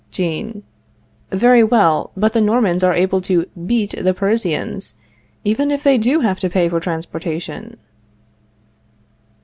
Jean. 0.09 0.63
Very 1.31 1.63
well; 1.63 2.09
but 2.17 2.33
the 2.33 2.41
Normans 2.41 2.83
are 2.83 2.95
able 2.95 3.21
to 3.21 3.45
beat 3.67 3.93
the 4.03 4.15
Parisians, 4.15 4.95
even 5.43 5.69
if 5.69 5.83
they 5.83 5.99
do 5.99 6.21
have 6.21 6.39
to 6.39 6.49
pay 6.49 6.67
for 6.67 6.79
transportation. 6.79 7.77